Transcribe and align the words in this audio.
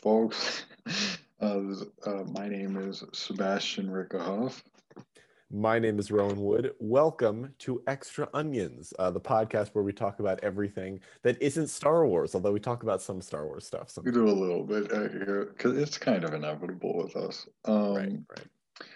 folks. 0.00 0.64
Uh, 1.42 1.74
uh, 2.04 2.22
my 2.32 2.46
name 2.48 2.76
is 2.76 3.02
Sebastian 3.14 3.88
Rickerhoff. 3.88 4.62
My 5.50 5.78
name 5.78 5.98
is 5.98 6.10
Rowan 6.10 6.38
Wood. 6.38 6.74
Welcome 6.78 7.54
to 7.60 7.82
Extra 7.86 8.28
Onions, 8.34 8.92
uh, 8.98 9.10
the 9.10 9.22
podcast 9.22 9.68
where 9.68 9.82
we 9.82 9.94
talk 9.94 10.20
about 10.20 10.38
everything 10.42 11.00
that 11.22 11.40
isn't 11.40 11.68
Star 11.68 12.06
Wars, 12.06 12.34
although 12.34 12.52
we 12.52 12.60
talk 12.60 12.82
about 12.82 13.00
some 13.00 13.22
Star 13.22 13.46
Wars 13.46 13.66
stuff. 13.66 13.96
We 14.04 14.12
do 14.12 14.28
a 14.28 14.30
little 14.30 14.64
bit 14.64 14.92
uh, 14.92 15.08
here 15.08 15.54
because 15.56 15.78
it's 15.78 15.96
kind 15.96 16.24
of 16.24 16.34
inevitable 16.34 16.98
with 17.02 17.16
us. 17.16 17.48
Um, 17.64 17.94
right, 17.94 18.12
right. 18.28 18.86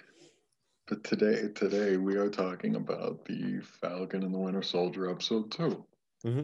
But 0.86 1.02
today, 1.02 1.48
today 1.54 1.96
we 1.96 2.16
are 2.16 2.28
talking 2.28 2.76
about 2.76 3.24
the 3.24 3.62
Falcon 3.80 4.22
and 4.22 4.34
the 4.34 4.38
Winter 4.38 4.62
Soldier 4.62 5.10
episode 5.10 5.50
2 5.50 5.82
mm-hmm. 6.24 6.42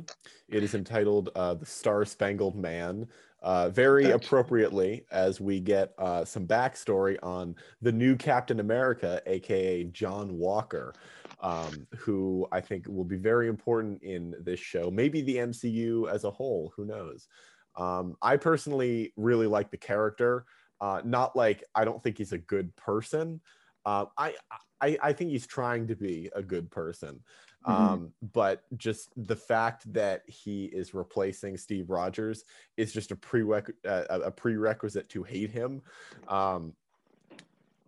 It 0.48 0.62
is 0.62 0.75
entitled 0.75 1.30
uh, 1.34 1.55
"The 1.55 1.66
Star 1.66 2.05
Spangled 2.05 2.57
Man." 2.57 3.09
Uh, 3.43 3.70
very 3.70 4.11
appropriately, 4.11 5.06
as 5.11 5.41
we 5.41 5.61
get 5.61 5.95
uh, 5.98 6.25
some 6.25 6.47
backstory 6.47 7.16
on 7.23 7.55
the 7.80 7.93
new 7.93 8.15
Captain 8.15 8.61
America, 8.61 9.23
aka 9.25 9.84
John 9.84 10.37
Walker, 10.37 10.93
um, 11.41 11.87
who 11.97 12.47
I 12.53 12.61
think 12.61 12.87
will 12.87 13.05
be 13.05 13.16
very 13.16 13.48
important 13.48 14.03
in 14.03 14.34
this 14.41 14.61
show. 14.61 14.91
Maybe 14.91 15.23
the 15.23 15.37
MCU 15.37 16.11
as 16.11 16.25
a 16.25 16.31
whole. 16.31 16.73
Who 16.77 16.84
knows? 16.84 17.28
Um, 17.77 18.17
I 18.20 18.37
personally 18.37 19.12
really 19.17 19.47
like 19.47 19.70
the 19.70 19.78
character. 19.78 20.45
Uh, 20.81 21.01
not 21.05 21.34
like 21.34 21.65
I 21.75 21.84
don't 21.84 22.03
think 22.03 22.19
he's 22.19 22.33
a 22.33 22.39
good 22.39 22.75
person. 22.77 23.41
Uh, 23.84 24.07
I, 24.16 24.34
I 24.80 24.98
I 25.02 25.12
think 25.12 25.30
he's 25.30 25.47
trying 25.47 25.87
to 25.89 25.97
be 25.97 26.30
a 26.34 26.43
good 26.43 26.70
person. 26.70 27.20
Mm-hmm. 27.66 27.83
Um, 27.83 28.12
but 28.33 28.62
just 28.79 29.11
the 29.17 29.36
fact 29.36 29.92
that 29.92 30.23
he 30.27 30.67
is 30.67 30.95
replacing 30.95 31.56
Steve 31.59 31.91
Rogers 31.91 32.45
is 32.77 32.92
just 32.92 33.11
a 33.11 33.17
prereq 33.17 33.70
uh, 33.86 34.05
a 34.08 34.31
prerequisite 34.31 35.08
to 35.11 35.23
hate 35.23 35.51
him. 35.51 35.83
Um, 36.28 36.73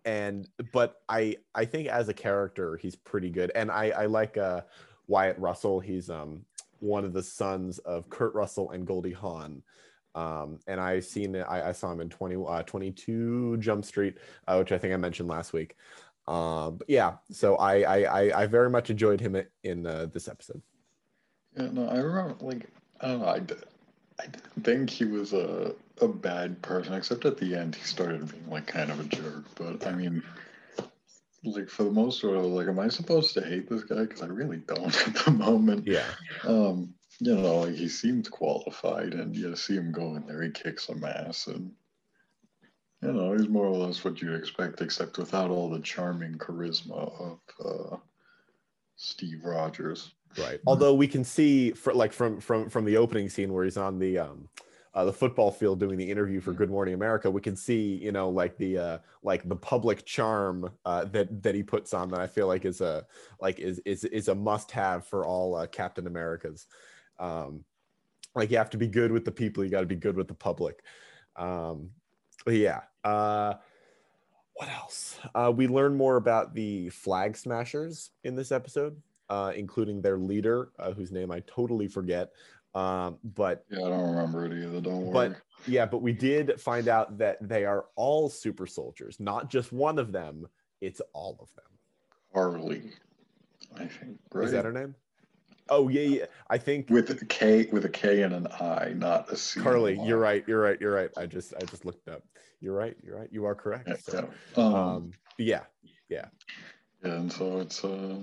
and 0.05 0.47
but 0.71 1.01
I 1.09 1.37
I 1.55 1.65
think 1.65 1.87
as 1.87 2.09
a 2.09 2.13
character 2.13 2.77
he's 2.77 2.95
pretty 2.95 3.29
good, 3.29 3.51
and 3.55 3.71
I 3.71 3.89
I 3.91 4.05
like 4.05 4.37
uh, 4.37 4.61
Wyatt 5.07 5.39
Russell. 5.39 5.79
He's 5.79 6.09
um 6.09 6.45
one 6.79 7.05
of 7.05 7.13
the 7.13 7.23
sons 7.23 7.79
of 7.79 8.09
Kurt 8.09 8.33
Russell 8.35 8.71
and 8.71 8.85
Goldie 8.85 9.11
Hawn. 9.11 9.63
Um, 10.15 10.59
and 10.67 10.79
I've 10.79 11.05
seen 11.05 11.35
it, 11.35 11.45
I, 11.49 11.69
I 11.69 11.71
saw 11.71 11.91
him 11.91 12.01
in 12.01 12.09
20, 12.09 12.43
uh, 12.47 12.63
22 12.63 13.57
Jump 13.57 13.85
Street, 13.85 14.17
uh, 14.47 14.57
which 14.57 14.71
I 14.71 14.77
think 14.77 14.93
I 14.93 14.97
mentioned 14.97 15.29
last 15.29 15.53
week. 15.53 15.75
Um, 16.27 16.77
but 16.77 16.89
yeah, 16.89 17.15
so 17.31 17.55
I, 17.57 17.81
I, 17.81 17.97
I, 18.03 18.41
I 18.43 18.45
very 18.45 18.69
much 18.69 18.89
enjoyed 18.89 19.19
him 19.19 19.41
in 19.63 19.85
uh, 19.85 20.07
this 20.11 20.27
episode. 20.27 20.61
Yeah, 21.57 21.69
no, 21.71 21.87
I 21.87 21.97
remember, 21.97 22.35
like, 22.45 22.69
I 23.01 23.07
don't 23.07 23.21
know, 23.21 23.27
I, 23.27 23.39
did, 23.39 23.63
I 24.19 24.27
didn't 24.27 24.63
think 24.63 24.89
he 24.89 25.05
was 25.05 25.33
a, 25.33 25.75
a 26.01 26.07
bad 26.07 26.61
person, 26.61 26.93
except 26.93 27.25
at 27.25 27.37
the 27.37 27.55
end 27.55 27.75
he 27.75 27.83
started 27.83 28.31
being, 28.31 28.49
like, 28.49 28.67
kind 28.67 28.91
of 28.91 28.99
a 28.99 29.03
jerk. 29.03 29.45
But, 29.55 29.85
I 29.85 29.93
mean, 29.93 30.23
like, 31.43 31.69
for 31.69 31.83
the 31.83 31.91
most 31.91 32.21
part, 32.21 32.35
I 32.35 32.41
was 32.41 32.51
like, 32.51 32.67
am 32.67 32.79
I 32.79 32.87
supposed 32.87 33.33
to 33.33 33.41
hate 33.41 33.69
this 33.69 33.83
guy? 33.83 34.01
Because 34.01 34.21
I 34.21 34.27
really 34.27 34.57
don't 34.57 35.07
at 35.07 35.25
the 35.25 35.31
moment. 35.31 35.85
Yeah. 35.85 36.05
Um, 36.43 36.93
you 37.19 37.35
know, 37.35 37.59
like, 37.59 37.75
he 37.75 37.87
seems 37.87 38.29
qualified, 38.29 39.13
and 39.13 39.35
you 39.35 39.55
see 39.55 39.75
him 39.75 39.91
go 39.91 40.15
in 40.15 40.25
there, 40.25 40.41
he 40.41 40.49
kicks 40.49 40.87
some 40.87 41.03
ass, 41.03 41.47
and 41.47 41.71
you 43.01 43.11
know, 43.11 43.33
he's 43.33 43.49
more 43.49 43.65
or 43.65 43.75
less 43.75 44.03
what 44.03 44.21
you'd 44.21 44.35
expect, 44.35 44.81
except 44.81 45.17
without 45.17 45.51
all 45.51 45.69
the 45.69 45.79
charming 45.79 46.37
charisma 46.37 47.11
of 47.19 47.39
uh, 47.65 47.97
Steve 48.95 49.43
Rogers. 49.43 50.13
Right. 50.37 50.59
Although 50.65 50.93
we 50.93 51.07
can 51.07 51.23
see, 51.23 51.71
for, 51.71 51.93
like 51.93 52.13
from 52.13 52.39
from 52.39 52.69
from 52.69 52.85
the 52.85 52.97
opening 52.97 53.29
scene 53.29 53.53
where 53.53 53.65
he's 53.65 53.77
on 53.77 53.99
the 53.99 54.19
um, 54.19 54.47
uh, 54.93 55.05
the 55.05 55.13
football 55.13 55.51
field 55.51 55.79
doing 55.79 55.97
the 55.97 56.09
interview 56.09 56.39
for 56.39 56.53
Good 56.53 56.69
Morning 56.69 56.93
America, 56.93 57.29
we 57.29 57.41
can 57.41 57.55
see, 57.55 57.99
you 58.01 58.11
know, 58.11 58.29
like 58.29 58.57
the 58.57 58.77
uh, 58.77 58.97
like 59.21 59.47
the 59.47 59.55
public 59.55 60.05
charm 60.05 60.71
uh, 60.85 61.05
that 61.05 61.43
that 61.43 61.55
he 61.55 61.61
puts 61.61 61.93
on 61.93 62.09
that 62.09 62.19
I 62.19 62.27
feel 62.27 62.47
like 62.47 62.65
is 62.65 62.81
a 62.81 63.05
like 63.41 63.59
is 63.59 63.79
is 63.85 64.05
is 64.05 64.27
a 64.27 64.35
must 64.35 64.71
have 64.71 65.05
for 65.05 65.25
all 65.25 65.55
uh, 65.55 65.67
Captain 65.67 66.07
Americas. 66.07 66.67
Um, 67.23 67.63
like 68.35 68.51
you 68.51 68.57
have 68.57 68.69
to 68.71 68.77
be 68.77 68.87
good 68.87 69.11
with 69.11 69.25
the 69.25 69.31
people, 69.31 69.63
you 69.63 69.69
got 69.69 69.81
to 69.81 69.85
be 69.85 69.95
good 69.95 70.17
with 70.17 70.27
the 70.27 70.33
public. 70.33 70.83
Um, 71.35 71.91
yeah. 72.47 72.81
Uh, 73.03 73.55
what 74.55 74.69
else? 74.69 75.19
Uh, 75.33 75.51
we 75.55 75.67
learn 75.67 75.95
more 75.95 76.17
about 76.17 76.53
the 76.53 76.89
Flag 76.89 77.37
Smashers 77.37 78.11
in 78.23 78.35
this 78.35 78.51
episode, 78.51 79.01
uh, 79.29 79.53
including 79.55 80.01
their 80.01 80.17
leader, 80.17 80.69
uh, 80.79 80.91
whose 80.91 81.11
name 81.11 81.31
I 81.31 81.41
totally 81.47 81.87
forget. 81.87 82.31
Um, 82.75 83.19
but 83.23 83.65
yeah, 83.69 83.85
I 83.85 83.89
don't 83.89 84.15
remember 84.15 84.45
it 84.45 84.53
either. 84.53 84.81
Don't 84.81 85.11
but. 85.11 85.35
Yeah, 85.65 85.85
but 85.85 86.01
we 86.01 86.11
did 86.11 86.59
find 86.59 86.89
out 86.89 87.17
that 87.19 87.37
they 87.39 87.63
are 87.63 87.85
all 87.95 88.29
super 88.29 88.67
soldiers, 88.67 89.17
not 89.19 89.49
just 89.49 89.71
one 89.71 89.97
of 89.97 90.11
them. 90.11 90.45
It's 90.81 91.01
all 91.13 91.37
of 91.39 91.53
them. 91.55 91.71
Harley, 92.33 92.91
I 93.75 93.85
think. 93.85 94.19
Right? 94.33 94.45
Is 94.45 94.51
that 94.51 94.65
her 94.65 94.73
name? 94.73 94.95
Oh 95.69 95.87
yeah, 95.87 96.01
yeah. 96.01 96.25
I 96.49 96.57
think 96.57 96.89
with 96.89 97.09
a 97.09 97.25
K 97.25 97.67
with 97.71 97.85
a 97.85 97.89
K 97.89 98.23
and 98.23 98.33
an 98.33 98.47
I, 98.47 98.93
not 98.95 99.31
a 99.31 99.37
C. 99.37 99.59
Karli, 99.59 99.99
you're 100.03 100.19
right. 100.19 100.43
You're 100.47 100.61
right. 100.61 100.79
You're 100.79 100.93
right. 100.93 101.09
I 101.17 101.25
just 101.25 101.53
I 101.55 101.65
just 101.65 101.85
looked 101.85 102.07
up. 102.09 102.23
You're 102.59 102.75
right. 102.75 102.95
You're 103.03 103.17
right. 103.19 103.29
You 103.31 103.45
are 103.45 103.55
correct. 103.55 103.87
Yeah. 103.87 103.95
So, 103.99 104.29
yeah. 104.57 104.63
Um, 104.63 104.73
um, 104.73 105.11
yeah. 105.37 105.61
Yeah. 106.09 106.25
Yeah, 107.03 107.11
and 107.13 107.31
so 107.31 107.59
it's 107.59 107.83
uh 107.83 108.17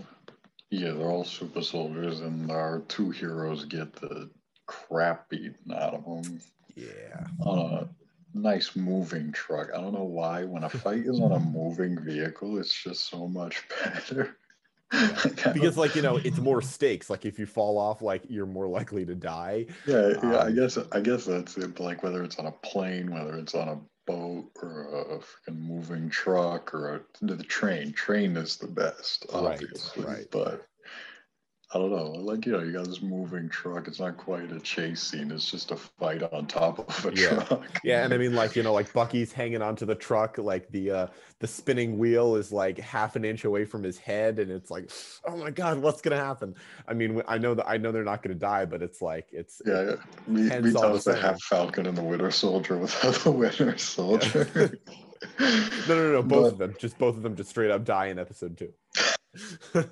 yeah, 0.71 0.93
they're 0.93 1.11
all 1.11 1.25
super 1.25 1.63
soldiers 1.63 2.21
and 2.21 2.51
our 2.51 2.81
two 2.89 3.11
heroes 3.11 3.65
get 3.65 3.93
the 3.95 4.31
crap 4.67 5.29
beaten 5.29 5.73
out 5.75 5.95
of 5.95 6.05
them. 6.05 6.41
Yeah. 6.77 7.27
On 7.41 7.59
a 7.59 7.89
nice 8.35 8.77
moving 8.77 9.33
truck. 9.33 9.69
I 9.75 9.81
don't 9.81 9.95
know 9.95 10.05
why 10.05 10.45
when 10.45 10.65
a 10.65 10.69
fight 10.69 11.07
is 11.07 11.21
on 11.21 11.33
a 11.33 11.41
moving 11.41 12.03
vehicle, 12.03 12.59
it's 12.59 12.73
just 12.73 13.09
so 13.09 13.27
much 13.27 13.65
better. 13.85 14.37
Because 15.53 15.77
like 15.77 15.95
you 15.95 16.03
know 16.03 16.17
it's 16.17 16.39
more 16.39 16.61
stakes. 16.61 17.11
Like 17.11 17.25
if 17.25 17.39
you 17.39 17.47
fall 17.47 17.79
off 17.79 18.03
like 18.03 18.23
you're 18.29 18.47
more 18.47 18.69
likely 18.69 19.05
to 19.07 19.15
die. 19.15 19.67
Yeah 19.87 20.09
yeah 20.23 20.39
um, 20.39 20.49
i 20.49 20.51
guess 20.51 20.79
i 20.93 21.01
guess 21.01 21.25
that's 21.25 21.57
it 21.57 21.79
like 21.81 22.03
whether 22.03 22.23
it's 22.23 22.39
on 22.39 22.47
a 22.47 22.53
plane 22.53 23.11
whether 23.11 23.37
it's 23.37 23.55
on 23.55 23.69
a 23.69 23.79
boat 24.07 24.51
or 24.63 24.89
a 25.11 25.19
freaking 25.19 25.59
moving 25.59 26.09
truck 26.09 26.75
or 26.75 26.97
a, 26.97 27.01
the 27.21 27.43
train. 27.45 27.93
Train 27.93 28.37
is 28.37 28.57
the 28.57 28.67
best 28.67 29.27
obviously 29.33 30.03
right, 30.03 30.17
right. 30.17 30.27
but 30.31 30.67
I 31.73 31.79
don't 31.79 31.91
know. 31.91 32.11
Like, 32.11 32.47
you 32.47 32.53
know, 32.53 32.61
you 32.61 32.73
got 32.73 32.87
this 32.87 33.01
moving 33.01 33.49
truck. 33.49 33.87
It's 33.87 34.01
not 34.01 34.17
quite 34.17 34.51
a 34.51 34.59
chase 34.59 35.01
scene. 35.01 35.31
It's 35.31 35.49
just 35.49 35.71
a 35.71 35.77
fight 35.77 36.21
on 36.33 36.47
top 36.47 36.81
of 36.81 37.07
a 37.07 37.15
yeah. 37.15 37.45
truck. 37.45 37.81
Yeah, 37.85 38.05
and 38.05 38.13
I 38.13 38.19
mean, 38.19 38.35
like, 38.35 38.57
you 38.57 38.65
know, 38.65 38.73
like 38.73 38.93
Bucky's 38.93 39.33
hanging 39.33 39.63
onto 39.63 39.87
the 39.87 39.95
truck, 39.95 40.39
like 40.39 40.69
the 40.71 40.91
uh 40.91 41.07
the 41.39 41.47
spinning 41.47 41.97
wheel 41.97 42.35
is 42.35 42.51
like 42.51 42.79
half 42.79 43.15
an 43.15 43.25
inch 43.25 43.45
away 43.45 43.65
from 43.65 43.85
his 43.85 43.99
head, 43.99 44.41
and 44.41 44.51
it's 44.51 44.69
like, 44.69 44.91
oh 45.25 45.37
my 45.37 45.51
god, 45.53 45.79
what's 45.79 46.01
gonna 46.01 46.17
happen? 46.17 46.57
I 46.89 46.95
mean, 46.95 47.23
I 47.29 47.39
know 47.39 47.55
that 47.55 47.69
I 47.69 47.77
know 47.77 47.93
they're 47.93 48.03
not 48.03 48.23
gonna 48.23 48.35
die, 48.35 48.65
but 48.65 48.83
it's 48.83 49.01
like 49.01 49.29
it's 49.31 49.63
yeah. 49.65 49.91
yeah. 49.91 49.97
Me, 50.27 50.43
me 50.61 50.73
tells 50.73 51.05
the 51.05 51.15
half 51.15 51.41
Falcon 51.43 51.87
and 51.87 51.97
the 51.97 52.03
Winter 52.03 52.33
Soldier 52.33 52.79
without 52.79 53.15
the 53.15 53.31
Winter 53.31 53.77
Soldier. 53.79 54.73
Yeah. 55.39 55.69
no, 55.87 55.95
no, 55.97 56.13
no, 56.13 56.23
both 56.23 56.45
but, 56.45 56.53
of 56.53 56.59
them. 56.59 56.75
Just 56.79 56.97
both 56.97 57.15
of 57.15 57.23
them 57.23 57.37
just 57.37 57.51
straight 57.51 57.71
up 57.71 57.85
die 57.85 58.07
in 58.07 58.19
episode 58.19 58.57
two. 58.57 58.73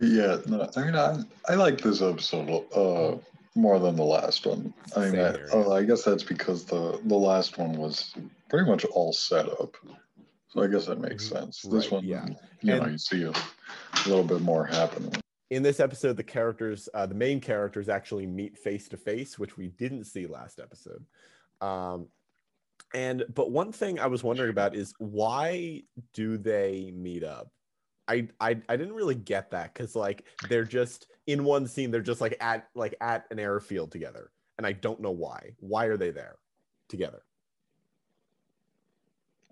Yeah, 0.00 0.38
no, 0.46 0.68
I 0.76 0.84
mean, 0.84 0.94
I, 0.94 1.22
I 1.48 1.54
like 1.54 1.80
this 1.80 2.02
episode 2.02 2.50
uh, 2.74 3.16
more 3.54 3.78
than 3.78 3.96
the 3.96 4.04
last 4.04 4.46
one. 4.46 4.74
I 4.94 5.08
mean, 5.08 5.20
I, 5.20 5.36
oh, 5.52 5.72
I 5.72 5.84
guess 5.84 6.04
that's 6.04 6.22
because 6.22 6.64
the 6.64 7.00
the 7.04 7.16
last 7.16 7.56
one 7.56 7.72
was 7.72 8.14
pretty 8.50 8.68
much 8.68 8.84
all 8.84 9.12
set 9.12 9.48
up. 9.48 9.76
So 10.48 10.62
I 10.62 10.66
guess 10.66 10.86
that 10.86 11.00
makes 11.00 11.24
mm-hmm. 11.24 11.36
sense. 11.36 11.64
Right, 11.64 11.72
this 11.72 11.90
one, 11.90 12.04
yeah, 12.04 12.26
you 12.60 12.74
and 12.74 12.82
know, 12.82 12.88
you 12.88 12.98
see 12.98 13.22
a, 13.22 13.30
a, 13.30 14.08
little 14.08 14.24
bit 14.24 14.42
more 14.42 14.66
happening. 14.66 15.12
In 15.50 15.62
this 15.62 15.80
episode, 15.80 16.16
the 16.16 16.24
characters, 16.24 16.88
uh, 16.92 17.06
the 17.06 17.14
main 17.14 17.40
characters, 17.40 17.88
actually 17.88 18.26
meet 18.26 18.58
face 18.58 18.88
to 18.88 18.96
face, 18.96 19.38
which 19.38 19.56
we 19.56 19.68
didn't 19.68 20.04
see 20.04 20.26
last 20.26 20.60
episode. 20.60 21.04
Um, 21.60 22.08
and 22.94 23.24
but 23.34 23.50
one 23.50 23.72
thing 23.72 23.98
I 23.98 24.06
was 24.06 24.22
wondering 24.22 24.50
about 24.50 24.74
is 24.74 24.92
why 24.98 25.84
do 26.12 26.36
they 26.36 26.92
meet 26.94 27.24
up? 27.24 27.50
I, 28.08 28.28
I 28.40 28.56
I 28.68 28.76
didn't 28.76 28.94
really 28.94 29.14
get 29.14 29.50
that 29.50 29.74
because 29.74 29.96
like 29.96 30.24
they're 30.48 30.64
just 30.64 31.08
in 31.26 31.42
one 31.42 31.66
scene 31.66 31.90
they're 31.90 32.00
just 32.00 32.20
like 32.20 32.36
at 32.40 32.68
like 32.74 32.94
at 33.00 33.26
an 33.30 33.38
airfield 33.38 33.90
together 33.90 34.30
and 34.58 34.66
I 34.66 34.72
don't 34.72 35.00
know 35.00 35.10
why. 35.10 35.52
Why 35.60 35.86
are 35.86 35.96
they 35.96 36.10
there 36.10 36.36
together? 36.88 37.22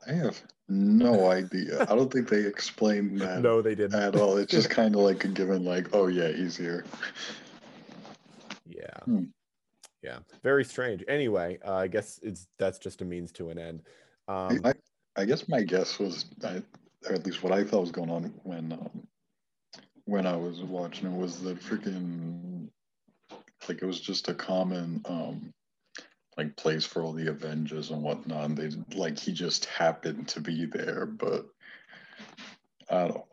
I 0.06 0.12
have 0.12 0.41
no 0.69 1.31
idea. 1.31 1.83
I 1.83 1.95
don't 1.95 2.12
think 2.12 2.29
they 2.29 2.45
explained 2.45 3.21
that. 3.21 3.41
no, 3.43 3.62
they 3.62 3.75
didn't 3.75 4.01
at 4.01 4.17
all. 4.17 4.37
It's 4.37 4.51
just 4.51 4.71
kind 4.71 4.95
of 4.95 5.01
like 5.03 5.25
a 5.25 5.29
given, 5.29 5.65
like, 5.65 5.89
oh 5.93 6.09
yeah, 6.09 6.29
he's 6.29 6.56
here. 6.56 6.85
Yeah. 8.67 8.99
Hmm. 9.05 9.25
Yeah. 10.03 10.19
Very 10.43 10.65
strange. 10.65 11.03
Anyway, 11.09 11.59
uh, 11.67 11.75
I 11.75 11.89
guess 11.89 12.21
it's 12.23 12.49
that's 12.59 12.79
just 12.79 13.01
a 13.01 13.05
means 13.05 13.33
to 13.33 13.51
an 13.51 13.59
end. 13.59 13.83
Um, 14.29 14.61
I, 14.65 14.75
I 15.17 15.25
guess 15.25 15.49
my 15.49 15.62
guess 15.62 15.99
was 15.99 16.27
I, 16.43 16.62
or 17.09 17.15
at 17.15 17.27
least 17.27 17.43
what 17.43 17.53
I 17.53 17.65
thought 17.65 17.81
was 17.81 17.91
going 17.93 18.11
on 18.11 18.35
when 18.43 18.73
um, 18.73 19.06
when 20.06 20.27
I 20.27 20.37
was 20.37 20.61
watching 20.61 21.12
it 21.12 21.17
was 21.17 21.41
that 21.43 21.61
freaking 21.61 22.69
like 23.69 23.83
it 23.83 23.87
was 23.87 24.01
just 24.01 24.29
a 24.29 24.35
common 24.35 25.03
um, 25.06 25.53
like 26.37 26.56
place 26.56 26.85
for 26.85 27.03
all 27.03 27.12
the 27.12 27.31
Avengers 27.31 27.91
and 27.91 28.03
whatnot. 28.03 28.45
And 28.45 28.56
they 28.56 28.97
like 28.97 29.19
he 29.19 29.33
just 29.33 29.67
happened 29.67 30.29
to 30.29 30.41
be 30.41 30.67
there, 30.67 31.06
but 31.06 31.47
I 32.91 33.09
don't 33.09 33.15
know. 33.15 33.27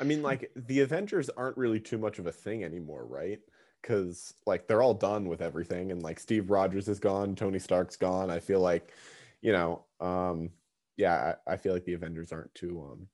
I 0.00 0.04
mean, 0.04 0.22
like 0.22 0.50
the 0.54 0.80
Avengers 0.80 1.28
aren't 1.30 1.56
really 1.56 1.80
too 1.80 1.98
much 1.98 2.18
of 2.18 2.26
a 2.26 2.32
thing 2.32 2.64
anymore, 2.64 3.04
right? 3.06 3.40
Because 3.82 4.34
like 4.46 4.66
they're 4.66 4.82
all 4.82 4.94
done 4.94 5.28
with 5.28 5.40
everything, 5.40 5.90
and 5.90 6.02
like 6.02 6.20
Steve 6.20 6.50
Rogers 6.50 6.88
is 6.88 7.00
gone, 7.00 7.34
Tony 7.34 7.58
Stark's 7.58 7.96
gone. 7.96 8.30
I 8.30 8.38
feel 8.38 8.60
like, 8.60 8.92
you 9.40 9.52
know, 9.52 9.84
um, 10.00 10.50
yeah, 10.98 11.34
I, 11.46 11.54
I 11.54 11.56
feel 11.56 11.72
like 11.72 11.84
the 11.84 11.94
Avengers 11.94 12.32
aren't 12.32 12.54
too 12.54 12.84
um 12.90 13.06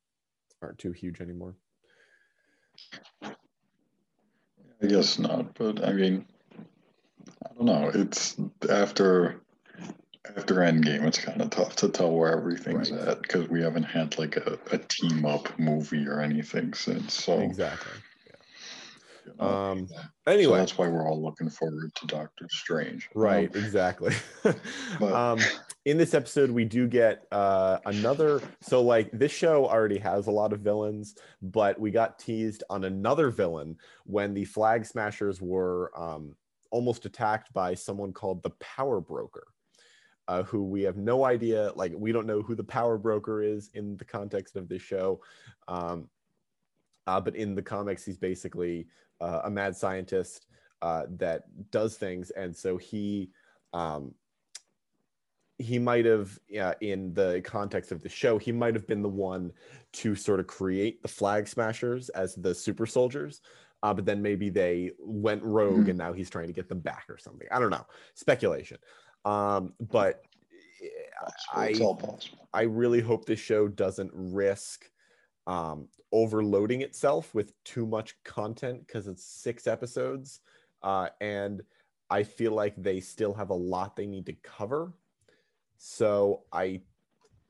aren't 0.60 0.78
too 0.78 0.90
huge 0.90 1.20
anymore. 1.20 1.54
I 3.22 4.86
guess 4.88 5.18
not, 5.18 5.54
but 5.54 5.84
I 5.84 5.92
mean, 5.92 6.26
I 7.44 7.54
don't 7.54 7.66
know. 7.66 7.90
It's 7.94 8.36
after 8.68 9.40
after 10.36 10.54
Endgame, 10.56 11.06
it's 11.06 11.18
kind 11.18 11.40
of 11.42 11.50
tough 11.50 11.76
to 11.76 11.88
tell 11.90 12.10
where 12.10 12.36
everything's 12.36 12.90
right. 12.90 13.08
at 13.08 13.22
because 13.22 13.48
we 13.48 13.62
haven't 13.62 13.84
had 13.84 14.18
like 14.18 14.36
a, 14.36 14.58
a 14.72 14.78
team 14.78 15.26
up 15.26 15.58
movie 15.58 16.08
or 16.08 16.20
anything 16.20 16.72
since. 16.72 17.12
So 17.12 17.38
exactly. 17.38 17.92
You 19.26 19.32
know, 19.38 19.46
um. 19.46 19.88
Anyway, 20.26 20.54
so 20.54 20.56
that's 20.56 20.78
why 20.78 20.88
we're 20.88 21.06
all 21.06 21.22
looking 21.22 21.50
forward 21.50 21.94
to 21.96 22.06
Doctor 22.06 22.46
Strange. 22.50 23.08
Right. 23.14 23.54
Um, 23.54 23.62
exactly. 23.62 24.14
but, 24.98 25.12
um. 25.12 25.38
In 25.84 25.98
this 25.98 26.14
episode, 26.14 26.50
we 26.50 26.64
do 26.64 26.86
get 26.88 27.26
uh, 27.30 27.78
another. 27.84 28.40
So, 28.62 28.80
like, 28.82 29.10
this 29.12 29.32
show 29.32 29.66
already 29.66 29.98
has 29.98 30.26
a 30.26 30.30
lot 30.30 30.52
of 30.54 30.60
villains, 30.60 31.14
but 31.42 31.78
we 31.78 31.90
got 31.90 32.18
teased 32.18 32.64
on 32.70 32.84
another 32.84 33.30
villain 33.30 33.76
when 34.04 34.32
the 34.32 34.46
Flag 34.46 34.86
Smashers 34.86 35.42
were 35.42 35.92
um, 35.94 36.36
almost 36.70 37.04
attacked 37.04 37.52
by 37.52 37.74
someone 37.74 38.12
called 38.12 38.42
the 38.42 38.50
Power 38.60 39.00
Broker 39.00 39.44
uh, 40.28 40.42
who 40.44 40.64
we 40.64 40.82
have 40.82 40.96
no 40.96 41.24
idea, 41.24 41.72
like 41.74 41.92
we 41.96 42.12
don't 42.12 42.26
know 42.26 42.42
who 42.42 42.54
the 42.54 42.64
power 42.64 42.96
broker 42.96 43.42
is 43.42 43.70
in 43.74 43.96
the 43.96 44.04
context 44.04 44.56
of 44.56 44.68
this 44.68 44.82
show. 44.82 45.20
Um, 45.68 46.08
uh, 47.06 47.20
but 47.20 47.36
in 47.36 47.54
the 47.54 47.62
comics, 47.62 48.04
he's 48.04 48.16
basically 48.16 48.86
uh, 49.20 49.42
a 49.44 49.50
mad 49.50 49.76
scientist 49.76 50.46
uh, 50.80 51.04
that 51.16 51.44
does 51.70 51.96
things, 51.96 52.30
and 52.30 52.56
so 52.56 52.76
he 52.78 53.30
um, 53.74 54.14
he 55.58 55.78
might 55.78 56.04
have, 56.04 56.38
in 56.80 57.14
the 57.14 57.40
context 57.44 57.92
of 57.92 58.02
the 58.02 58.08
show, 58.08 58.38
he 58.38 58.52
might 58.52 58.74
have 58.74 58.86
been 58.86 59.02
the 59.02 59.08
one 59.08 59.52
to 59.94 60.14
sort 60.14 60.40
of 60.40 60.46
create 60.46 61.00
the 61.02 61.08
Flag 61.08 61.46
Smashers 61.46 62.08
as 62.10 62.34
the 62.34 62.54
super 62.54 62.86
soldiers. 62.86 63.40
Uh, 63.82 63.92
but 63.92 64.06
then 64.06 64.22
maybe 64.22 64.48
they 64.48 64.90
went 64.98 65.42
rogue 65.42 65.80
mm-hmm. 65.80 65.90
and 65.90 65.98
now 65.98 66.12
he's 66.12 66.30
trying 66.30 66.46
to 66.46 66.54
get 66.54 66.68
them 66.68 66.80
back 66.80 67.04
or 67.08 67.18
something. 67.18 67.46
I 67.52 67.58
don't 67.58 67.70
know. 67.70 67.84
Speculation. 68.14 68.78
Um, 69.24 69.74
but 69.78 70.22
I, 71.52 71.74
I 72.52 72.62
really 72.62 73.00
hope 73.00 73.24
this 73.24 73.40
show 73.40 73.68
doesn't 73.68 74.10
risk 74.14 74.90
um, 75.46 75.88
overloading 76.12 76.80
itself 76.80 77.34
with 77.34 77.52
too 77.64 77.86
much 77.86 78.16
content 78.24 78.86
because 78.86 79.06
it's 79.06 79.24
six 79.24 79.66
episodes. 79.66 80.40
Uh, 80.82 81.08
and 81.20 81.62
I 82.10 82.22
feel 82.22 82.52
like 82.52 82.74
they 82.76 83.00
still 83.00 83.34
have 83.34 83.50
a 83.50 83.54
lot 83.54 83.96
they 83.96 84.06
need 84.06 84.26
to 84.26 84.36
cover. 84.42 84.92
So 85.78 86.42
I 86.52 86.80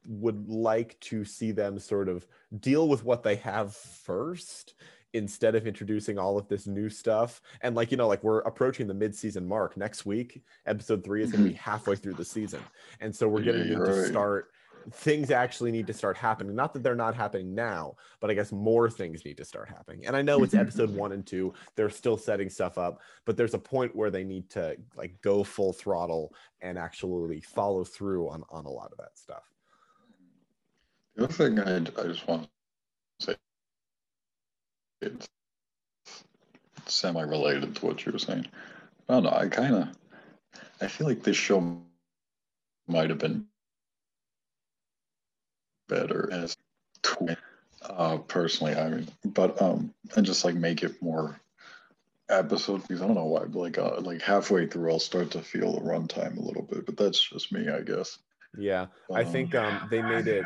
would 0.06 0.48
like 0.48 0.98
to 1.00 1.24
see 1.24 1.50
them 1.52 1.78
sort 1.78 2.08
of 2.08 2.26
deal 2.60 2.88
with 2.88 3.04
what 3.04 3.22
they 3.22 3.36
have 3.36 3.74
first 3.74 4.74
instead 5.14 5.54
of 5.54 5.66
introducing 5.66 6.18
all 6.18 6.36
of 6.36 6.48
this 6.48 6.66
new 6.66 6.90
stuff 6.90 7.40
and 7.62 7.76
like 7.76 7.90
you 7.90 7.96
know 7.96 8.08
like 8.08 8.22
we're 8.24 8.40
approaching 8.40 8.86
the 8.86 8.92
mid-season 8.92 9.46
mark 9.46 9.76
next 9.76 10.04
week 10.04 10.42
episode 10.66 11.04
three 11.04 11.22
is 11.22 11.30
going 11.30 11.44
to 11.44 11.50
be 11.50 11.54
mm-hmm. 11.54 11.70
halfway 11.70 11.94
through 11.94 12.12
the 12.12 12.24
season 12.24 12.60
and 13.00 13.14
so 13.14 13.28
we're 13.28 13.40
getting 13.40 13.68
yeah, 13.68 13.76
to 13.76 13.80
right. 13.80 14.06
start 14.06 14.48
things 14.92 15.30
actually 15.30 15.70
need 15.70 15.86
to 15.86 15.92
start 15.92 16.16
happening 16.16 16.54
not 16.54 16.72
that 16.72 16.82
they're 16.82 16.94
not 16.94 17.14
happening 17.14 17.54
now 17.54 17.94
but 18.20 18.30
i 18.30 18.34
guess 18.34 18.52
more 18.52 18.90
things 18.90 19.24
need 19.24 19.36
to 19.36 19.44
start 19.44 19.68
happening 19.68 20.06
and 20.06 20.16
i 20.16 20.22
know 20.22 20.42
it's 20.42 20.54
episode 20.54 20.94
one 20.94 21.12
and 21.12 21.26
two 21.26 21.52
they're 21.76 21.90
still 21.90 22.16
setting 22.16 22.48
stuff 22.48 22.78
up 22.78 23.00
but 23.24 23.36
there's 23.36 23.54
a 23.54 23.58
point 23.58 23.94
where 23.94 24.10
they 24.10 24.24
need 24.24 24.48
to 24.50 24.76
like 24.96 25.14
go 25.22 25.42
full 25.44 25.72
throttle 25.72 26.34
and 26.60 26.78
actually 26.78 27.40
follow 27.40 27.84
through 27.84 28.28
on 28.28 28.42
on 28.50 28.64
a 28.66 28.70
lot 28.70 28.90
of 28.92 28.98
that 28.98 29.16
stuff 29.16 29.44
the 31.16 31.24
other 31.24 31.32
thing 31.32 31.58
i, 31.60 31.76
I 31.76 32.06
just 32.06 32.26
want 32.26 32.48
to 33.20 33.26
say 33.26 33.36
it's 35.00 35.28
semi-related 36.86 37.76
to 37.76 37.86
what 37.86 38.04
you 38.04 38.12
were 38.12 38.18
saying. 38.18 38.46
I 39.08 39.14
don't 39.14 39.24
know. 39.24 39.30
I 39.30 39.48
kind 39.48 39.74
of, 39.74 39.88
I 40.80 40.88
feel 40.88 41.06
like 41.06 41.22
this 41.22 41.36
show 41.36 41.78
might 42.86 43.10
have 43.10 43.18
been 43.18 43.46
better 45.88 46.28
as 46.32 46.56
twin 47.02 47.36
uh, 47.82 48.18
personally. 48.18 48.74
I 48.74 48.88
mean, 48.88 49.08
but 49.24 49.60
um, 49.60 49.92
and 50.16 50.26
just 50.26 50.44
like 50.44 50.54
make 50.54 50.82
it 50.82 51.00
more 51.02 51.40
episode 52.28 52.82
because 52.82 53.02
I 53.02 53.06
don't 53.06 53.16
know 53.16 53.26
why, 53.26 53.44
but 53.44 53.58
like 53.58 53.78
uh, 53.78 54.00
like 54.00 54.22
halfway 54.22 54.66
through, 54.66 54.90
I'll 54.90 54.98
start 54.98 55.30
to 55.32 55.40
feel 55.40 55.72
the 55.72 55.80
runtime 55.80 56.36
a 56.36 56.42
little 56.42 56.62
bit. 56.62 56.86
But 56.86 56.96
that's 56.96 57.22
just 57.22 57.52
me, 57.52 57.68
I 57.68 57.80
guess. 57.80 58.18
Yeah, 58.56 58.82
um, 59.10 59.16
I 59.16 59.24
think 59.24 59.54
um, 59.54 59.88
they 59.90 60.02
made 60.02 60.26
it 60.26 60.44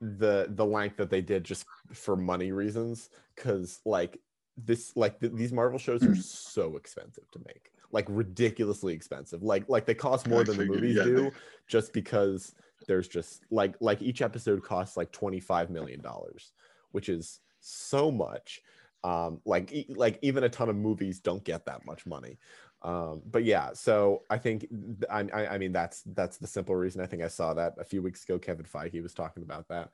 the 0.00 0.46
the 0.50 0.64
length 0.64 0.96
that 0.96 1.10
they 1.10 1.20
did 1.20 1.44
just 1.44 1.64
for 1.92 2.16
money 2.16 2.52
reasons 2.52 3.10
because 3.34 3.80
like 3.84 4.18
this 4.56 4.96
like 4.96 5.20
th- 5.20 5.32
these 5.32 5.52
marvel 5.52 5.78
shows 5.78 6.02
are 6.02 6.14
hmm. 6.14 6.20
so 6.20 6.76
expensive 6.76 7.28
to 7.32 7.40
make 7.46 7.70
like 7.90 8.04
ridiculously 8.08 8.92
expensive 8.92 9.42
like 9.42 9.68
like 9.68 9.86
they 9.86 9.94
cost 9.94 10.28
more 10.28 10.40
I 10.40 10.44
than 10.44 10.56
figured, 10.56 10.78
the 10.78 10.80
movies 10.80 10.96
yeah. 10.96 11.04
do 11.04 11.30
just 11.66 11.92
because 11.92 12.54
there's 12.86 13.08
just 13.08 13.44
like 13.50 13.74
like 13.80 14.00
each 14.02 14.22
episode 14.22 14.62
costs 14.62 14.96
like 14.96 15.10
25 15.12 15.70
million 15.70 16.00
dollars 16.00 16.52
which 16.92 17.08
is 17.08 17.40
so 17.60 18.10
much. 18.10 18.60
Um 19.04 19.40
like 19.44 19.72
e- 19.72 19.94
like 19.94 20.18
even 20.22 20.44
a 20.44 20.48
ton 20.48 20.68
of 20.68 20.76
movies 20.76 21.20
don't 21.20 21.44
get 21.44 21.66
that 21.66 21.86
much 21.86 22.06
money. 22.06 22.38
Um 22.82 23.22
but 23.28 23.44
yeah 23.44 23.70
so 23.72 24.22
i 24.30 24.38
think 24.38 24.66
I, 25.10 25.20
I 25.32 25.58
mean 25.58 25.72
that's 25.72 26.02
that's 26.14 26.36
the 26.38 26.46
simple 26.46 26.76
reason. 26.76 27.00
I 27.00 27.06
think 27.06 27.22
i 27.22 27.28
saw 27.28 27.54
that 27.54 27.74
a 27.78 27.84
few 27.84 28.02
weeks 28.02 28.24
ago. 28.24 28.38
Kevin 28.38 28.66
feige 28.66 29.02
was 29.02 29.14
talking 29.14 29.42
about 29.42 29.68
that. 29.68 29.90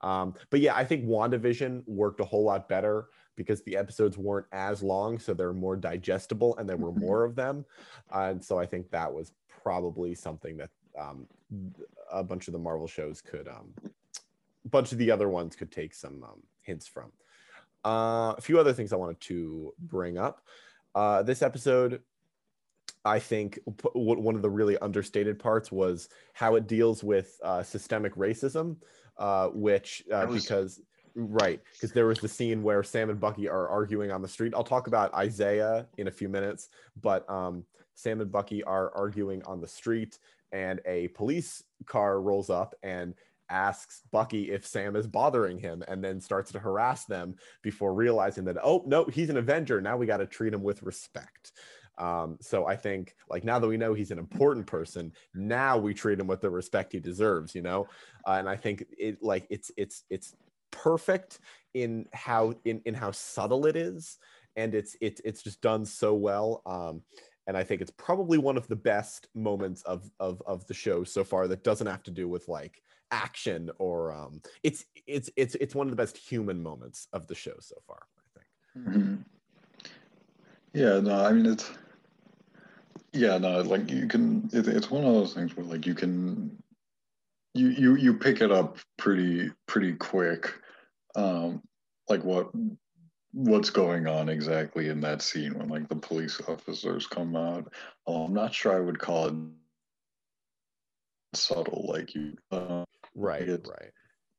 Um 0.00 0.34
but 0.50 0.60
yeah 0.60 0.74
i 0.76 0.84
think 0.84 1.04
wandavision 1.04 1.82
worked 1.86 2.20
a 2.20 2.24
whole 2.24 2.44
lot 2.44 2.68
better 2.68 3.08
because 3.36 3.62
the 3.62 3.76
episodes 3.76 4.18
weren't 4.18 4.46
as 4.50 4.82
long 4.82 5.16
so 5.18 5.32
they're 5.32 5.52
more 5.52 5.76
digestible 5.76 6.56
and 6.56 6.68
there 6.68 6.76
were 6.76 6.90
mm-hmm. 6.90 7.06
more 7.06 7.24
of 7.24 7.36
them. 7.36 7.64
Uh, 8.12 8.30
and 8.30 8.44
so 8.44 8.58
i 8.58 8.66
think 8.66 8.90
that 8.90 9.12
was 9.12 9.32
probably 9.62 10.14
something 10.14 10.56
that 10.56 10.70
um 10.98 11.26
a 12.12 12.22
bunch 12.22 12.48
of 12.48 12.52
the 12.52 12.58
marvel 12.58 12.86
shows 12.86 13.20
could 13.20 13.48
um 13.48 13.72
a 13.84 14.68
bunch 14.68 14.92
of 14.92 14.98
the 14.98 15.10
other 15.10 15.28
ones 15.28 15.56
could 15.56 15.70
take 15.70 15.94
some 15.94 16.22
um, 16.22 16.42
hints 16.62 16.86
from 16.86 17.10
uh, 17.84 18.34
a 18.36 18.40
few 18.40 18.58
other 18.58 18.72
things 18.72 18.92
i 18.92 18.96
wanted 18.96 19.20
to 19.20 19.72
bring 19.78 20.18
up 20.18 20.42
uh, 20.94 21.22
this 21.22 21.42
episode 21.42 22.00
I 23.04 23.18
think 23.18 23.58
one 23.94 24.34
of 24.34 24.42
the 24.42 24.50
really 24.50 24.76
understated 24.78 25.38
parts 25.38 25.72
was 25.72 26.08
how 26.34 26.56
it 26.56 26.66
deals 26.66 27.02
with 27.02 27.38
uh, 27.42 27.62
systemic 27.62 28.14
racism, 28.16 28.76
uh, 29.16 29.48
which 29.48 30.04
uh, 30.12 30.26
was... 30.28 30.42
because 30.42 30.80
right 31.14 31.60
because 31.72 31.90
there 31.92 32.06
was 32.06 32.20
the 32.20 32.28
scene 32.28 32.62
where 32.62 32.82
Sam 32.82 33.10
and 33.10 33.18
Bucky 33.18 33.48
are 33.48 33.68
arguing 33.68 34.10
on 34.10 34.22
the 34.22 34.28
street. 34.28 34.52
I'll 34.54 34.64
talk 34.64 34.86
about 34.86 35.12
Isaiah 35.14 35.86
in 35.96 36.08
a 36.08 36.10
few 36.10 36.28
minutes, 36.28 36.68
but 37.00 37.28
um, 37.30 37.64
Sam 37.94 38.20
and 38.20 38.30
Bucky 38.30 38.62
are 38.64 38.94
arguing 38.94 39.42
on 39.44 39.60
the 39.60 39.68
street, 39.68 40.18
and 40.52 40.80
a 40.86 41.08
police 41.08 41.62
car 41.86 42.20
rolls 42.20 42.50
up 42.50 42.74
and 42.82 43.14
asks 43.50 44.02
Bucky 44.10 44.50
if 44.50 44.66
Sam 44.66 44.96
is 44.96 45.06
bothering 45.06 45.58
him 45.58 45.82
and 45.88 46.02
then 46.04 46.20
starts 46.20 46.52
to 46.52 46.58
harass 46.58 47.04
them 47.06 47.36
before 47.62 47.94
realizing 47.94 48.44
that, 48.44 48.56
oh, 48.62 48.82
no, 48.86 49.04
he's 49.04 49.30
an 49.30 49.38
Avenger. 49.38 49.80
Now 49.80 49.96
we 49.96 50.06
got 50.06 50.18
to 50.18 50.26
treat 50.26 50.52
him 50.52 50.62
with 50.62 50.82
respect. 50.82 51.52
Um, 51.98 52.38
so 52.40 52.66
I 52.66 52.76
think 52.76 53.16
like 53.28 53.44
now 53.44 53.58
that 53.58 53.66
we 53.66 53.76
know 53.76 53.92
he's 53.92 54.12
an 54.12 54.18
important 54.18 54.66
person, 54.66 55.12
now 55.34 55.76
we 55.76 55.94
treat 55.94 56.20
him 56.20 56.26
with 56.26 56.40
the 56.40 56.50
respect 56.50 56.92
he 56.92 57.00
deserves, 57.00 57.54
you 57.54 57.62
know. 57.62 57.88
Uh, 58.26 58.32
and 58.32 58.48
I 58.48 58.56
think 58.56 58.84
it 58.96 59.22
like 59.22 59.46
it's 59.50 59.70
it's 59.76 60.04
it's 60.08 60.34
perfect 60.70 61.40
in 61.74 62.06
how 62.12 62.54
in 62.64 62.80
in 62.84 62.94
how 62.94 63.10
subtle 63.10 63.66
it 63.66 63.74
is, 63.74 64.18
and 64.54 64.74
it's 64.74 64.96
it's 65.00 65.20
it's 65.24 65.42
just 65.42 65.60
done 65.60 65.84
so 65.84 66.14
well. 66.14 66.62
Um, 66.66 67.02
and 67.48 67.56
I 67.56 67.64
think 67.64 67.80
it's 67.80 67.90
probably 67.90 68.38
one 68.38 68.56
of 68.56 68.68
the 68.68 68.76
best 68.76 69.26
moments 69.34 69.82
of 69.82 70.08
of 70.20 70.40
of 70.46 70.64
the 70.66 70.74
show 70.74 71.02
so 71.02 71.24
far 71.24 71.48
that 71.48 71.64
doesn't 71.64 71.86
have 71.86 72.04
to 72.04 72.10
do 72.12 72.28
with 72.28 72.46
like 72.46 72.80
action 73.10 73.70
or 73.78 74.12
um, 74.12 74.40
it's 74.62 74.84
it's 75.06 75.30
it's 75.34 75.56
it's 75.56 75.74
one 75.74 75.86
of 75.86 75.90
the 75.90 75.96
best 75.96 76.16
human 76.16 76.62
moments 76.62 77.08
of 77.12 77.26
the 77.26 77.34
show 77.34 77.54
so 77.58 77.76
far. 77.86 78.06
I 78.18 78.38
think. 78.38 78.88
Mm-hmm. 78.88 79.14
Yeah, 80.74 81.00
no, 81.00 81.24
I 81.24 81.32
mean 81.32 81.46
it's 81.46 81.70
yeah, 83.12 83.38
no, 83.38 83.62
like 83.62 83.90
you 83.90 84.06
can. 84.06 84.48
It, 84.52 84.68
it's 84.68 84.90
one 84.90 85.04
of 85.04 85.14
those 85.14 85.32
things 85.32 85.56
where 85.56 85.64
like 85.64 85.86
you 85.86 85.94
can, 85.94 86.62
you 87.54 87.68
you 87.68 87.96
you 87.96 88.14
pick 88.14 88.42
it 88.42 88.52
up 88.52 88.76
pretty 88.98 89.50
pretty 89.66 89.94
quick, 89.94 90.52
um, 91.16 91.62
like 92.10 92.22
what 92.22 92.50
what's 93.32 93.70
going 93.70 94.06
on 94.06 94.28
exactly 94.28 94.88
in 94.88 95.00
that 95.00 95.22
scene 95.22 95.58
when 95.58 95.68
like 95.68 95.88
the 95.88 95.96
police 95.96 96.40
officers 96.48 97.06
come 97.06 97.36
out. 97.36 97.72
Oh, 98.06 98.24
I'm 98.24 98.34
not 98.34 98.54
sure 98.54 98.74
I 98.74 98.80
would 98.80 98.98
call 98.98 99.26
it 99.26 99.34
subtle 101.34 101.86
like 101.88 102.14
you. 102.14 102.34
Uh, 102.50 102.84
right, 103.14 103.48
it, 103.48 103.66
right. 103.68 103.92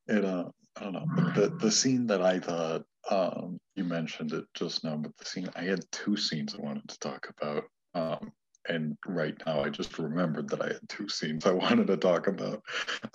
It 0.08 0.25
uh, 0.25 0.46
I 0.77 0.84
don't 0.84 0.93
know. 0.93 1.31
The 1.36 1.50
the 1.60 1.72
scene 1.72 2.08
that 2.08 2.22
I 2.22 2.39
thought 2.39 2.84
um, 3.10 3.60
you 3.75 3.84
mentioned 3.84 4.34
it 4.34 4.46
just 4.53 4.84
now, 4.84 4.96
but 4.96 5.15
the 5.17 5.25
scene 5.25 5.50
I 5.55 5.63
had 5.63 5.86
two 5.91 6.17
scenes 6.17 6.55
I 6.55 6.62
wanted 6.62 6.88
to 6.88 7.00
talk 7.00 7.31
about. 7.38 7.63
Um, 7.93 8.31
and 8.67 8.98
right 9.05 9.36
now 9.46 9.62
I 9.62 9.69
just 9.69 9.98
remembered 9.98 10.50
that 10.50 10.62
I 10.62 10.67
had 10.67 10.89
two 10.89 11.08
scenes 11.10 11.46
I 11.46 11.51
wanted 11.65 11.88
to 11.88 11.98
talk 11.98 12.27
about. 12.27 12.62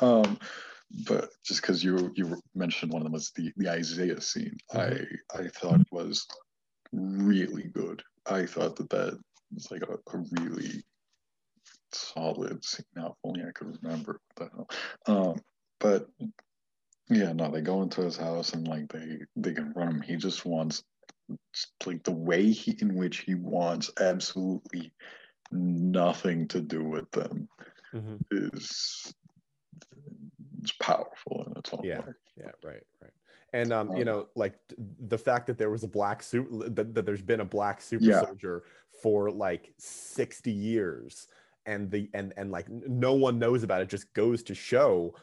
Um, 0.00 0.38
but 1.06 1.30
just 1.44 1.60
because 1.60 1.82
you 1.82 2.12
you 2.14 2.40
mentioned 2.54 2.92
one 2.92 3.02
of 3.02 3.04
them 3.04 3.12
was 3.12 3.30
the 3.30 3.52
the 3.56 3.68
Isaiah 3.70 4.20
scene, 4.20 4.56
mm-hmm. 4.72 5.04
I 5.36 5.44
I 5.44 5.48
thought 5.48 5.80
was 5.90 6.26
really 6.92 7.64
good. 7.64 8.02
I 8.26 8.46
thought 8.46 8.76
that 8.76 8.90
that 8.90 9.18
was 9.52 9.70
like 9.70 9.82
a, 9.82 9.94
a 9.94 10.24
really 10.40 10.82
solid 11.92 12.64
scene. 12.64 12.86
Now, 12.94 13.08
if 13.08 13.14
only 13.24 13.42
I 13.42 13.52
could 13.52 13.76
remember 13.82 14.20
what 14.34 14.50
the 14.50 14.56
hell. 14.56 14.68
Um, 15.06 15.40
but 15.80 16.08
yeah, 17.10 17.32
no, 17.32 17.50
they 17.50 17.60
go 17.60 17.82
into 17.82 18.02
his 18.02 18.16
house 18.16 18.52
and 18.52 18.66
like 18.66 18.88
they 18.88 19.18
they 19.36 19.52
confront 19.52 19.90
him. 19.90 20.00
He 20.02 20.16
just 20.16 20.46
wants 20.46 20.82
like 21.86 22.02
the 22.04 22.12
way 22.12 22.50
he 22.50 22.76
in 22.80 22.94
which 22.94 23.18
he 23.18 23.34
wants 23.34 23.90
absolutely 24.00 24.92
nothing 25.50 26.48
to 26.48 26.60
do 26.60 26.84
with 26.84 27.10
them 27.12 27.48
mm-hmm. 27.94 28.16
is 28.30 29.14
it's 30.64 30.72
powerful 30.72 31.44
in 31.46 31.56
its 31.58 31.70
own 31.72 31.84
yeah, 31.84 32.00
way. 32.00 32.12
Yeah, 32.38 32.50
right, 32.64 32.82
right. 33.02 33.12
And 33.52 33.72
um, 33.72 33.90
um, 33.90 33.96
you 33.96 34.04
know, 34.04 34.26
like 34.34 34.54
the 35.06 35.18
fact 35.18 35.46
that 35.46 35.58
there 35.58 35.70
was 35.70 35.84
a 35.84 35.88
black 35.88 36.22
suit 36.22 36.48
that, 36.74 36.94
that 36.94 37.06
there's 37.06 37.22
been 37.22 37.40
a 37.40 37.44
black 37.44 37.80
super 37.80 38.04
yeah. 38.04 38.24
soldier 38.24 38.64
for 39.02 39.30
like 39.30 39.72
60 39.78 40.50
years 40.50 41.28
and 41.66 41.90
the 41.90 42.10
and 42.14 42.32
and 42.36 42.50
like 42.50 42.68
no 42.68 43.14
one 43.14 43.38
knows 43.38 43.62
about 43.62 43.80
it 43.80 43.88
just 43.88 44.12
goes 44.12 44.42
to 44.42 44.54
show 44.54 45.14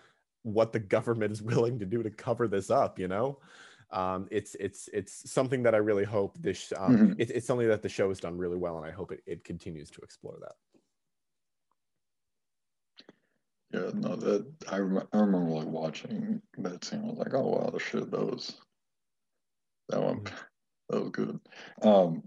what 0.43 0.71
the 0.71 0.79
government 0.79 1.31
is 1.33 1.41
willing 1.41 1.79
to 1.79 1.85
do 1.85 2.01
to 2.03 2.09
cover 2.09 2.47
this 2.47 2.69
up, 2.69 2.97
you 2.97 3.07
know? 3.07 3.39
Um, 3.91 4.27
it's 4.31 4.55
it's 4.55 4.89
it's 4.93 5.29
something 5.29 5.63
that 5.63 5.75
I 5.75 5.79
really 5.79 6.05
hope 6.05 6.37
this 6.39 6.71
um, 6.77 6.97
mm-hmm. 6.97 7.21
it, 7.21 7.31
it's 7.31 7.45
something 7.45 7.67
that 7.67 7.81
the 7.81 7.89
show 7.89 8.07
has 8.07 8.21
done 8.21 8.37
really 8.37 8.55
well, 8.55 8.77
and 8.77 8.85
I 8.85 8.91
hope 8.91 9.11
it, 9.11 9.21
it 9.25 9.43
continues 9.43 9.91
to 9.91 10.01
explore 10.01 10.37
that. 10.39 10.53
Yeah, 13.73 13.91
no, 13.93 14.15
that 14.17 14.45
I, 14.69 14.79
rem- 14.79 15.07
I 15.13 15.17
remember 15.17 15.51
like 15.51 15.67
watching 15.67 16.41
that 16.57 16.83
scene. 16.83 17.01
I 17.01 17.09
was 17.09 17.17
like, 17.17 17.33
oh 17.33 17.47
wow, 17.47 17.69
the 17.69 17.79
shit, 17.79 18.11
that 18.11 18.25
was 18.25 18.57
that 19.89 20.01
one, 20.01 20.21
mm-hmm. 20.21 20.35
that 20.89 21.01
was 21.01 21.09
good. 21.11 21.39
Um, 21.81 22.23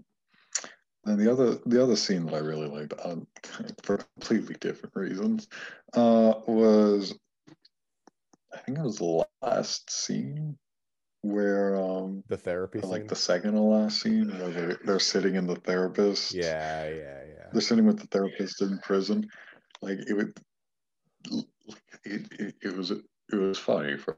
and 1.05 1.19
the 1.19 1.31
other 1.31 1.59
the 1.65 1.81
other 1.81 1.95
scene 1.95 2.25
that 2.25 2.35
I 2.35 2.39
really 2.39 2.67
liked, 2.67 2.93
um, 3.03 3.27
for 3.83 3.97
completely 3.97 4.55
different 4.59 4.95
reasons, 4.95 5.47
uh, 5.93 6.33
was 6.47 7.13
I 8.53 8.57
think 8.59 8.79
it 8.79 8.83
was 8.83 8.97
the 8.97 9.25
last 9.41 9.91
scene 9.91 10.57
where 11.21 11.75
um 11.75 12.23
the 12.27 12.37
therapy 12.37 12.79
like 12.81 13.01
scene? 13.01 13.07
the 13.07 13.15
second 13.15 13.53
to 13.53 13.61
last 13.61 14.01
scene 14.01 14.29
where 14.29 14.49
they're, 14.49 14.79
they're 14.85 14.99
sitting 14.99 15.35
in 15.35 15.45
the 15.47 15.55
therapist. 15.55 16.33
Yeah, 16.33 16.87
yeah, 16.87 17.21
yeah. 17.27 17.45
They're 17.51 17.61
sitting 17.61 17.85
with 17.85 17.99
the 17.99 18.07
therapist 18.07 18.61
in 18.61 18.79
prison. 18.79 19.27
Like 19.81 19.99
it 20.07 20.13
would 20.13 20.33
it, 22.03 22.27
it, 22.39 22.55
it 22.61 22.75
was 22.75 22.91
it 22.91 23.03
was 23.31 23.57
funny. 23.57 23.97
For, 23.97 24.17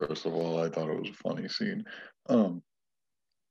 first 0.00 0.26
of 0.26 0.34
all, 0.34 0.62
I 0.62 0.68
thought 0.68 0.90
it 0.90 1.00
was 1.00 1.10
a 1.10 1.28
funny 1.28 1.48
scene. 1.48 1.84
Um, 2.28 2.62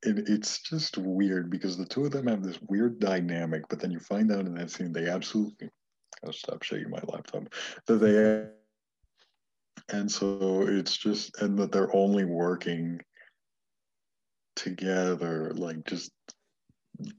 it, 0.04 0.30
it's 0.30 0.62
just 0.62 0.98
weird 0.98 1.50
because 1.50 1.78
the 1.78 1.86
two 1.86 2.06
of 2.06 2.12
them 2.12 2.28
have 2.28 2.44
this 2.44 2.60
weird 2.68 3.00
dynamic, 3.00 3.64
but 3.70 3.80
then 3.80 3.92
you 3.92 4.00
find 4.00 4.32
out 4.32 4.46
in 4.46 4.56
that 4.56 4.72
scene 4.72 4.92
they 4.92 5.08
absolutely. 5.08 5.70
I'll 6.26 6.34
stop 6.34 6.64
shaking 6.64 6.90
my 6.90 7.02
laptop. 7.08 7.54
That 7.86 7.96
they 7.98 8.48
and 9.90 10.12
so 10.12 10.64
it's 10.68 10.98
just 10.98 11.40
and 11.42 11.58
that 11.60 11.72
they're 11.72 11.96
only 11.96 12.26
working 12.26 13.00
together, 14.56 15.54
like 15.54 15.86
just 15.86 16.12